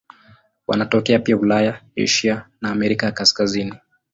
Wanatokea 0.67 1.19
pia 1.19 1.37
Ulaya, 1.37 1.81
Asia 2.03 2.47
na 2.61 2.71
Amerika 2.71 3.05
ya 3.05 3.11
Kaskazini. 3.11 3.73